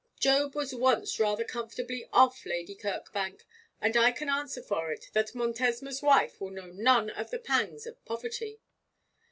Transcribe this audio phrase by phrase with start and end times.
[0.19, 3.45] 'Job was once rather comfortably off, Lady Kirkbank;
[3.79, 7.85] and I can answer for it that Montesma's wife will know none of the pangs
[7.85, 8.59] of poverty.'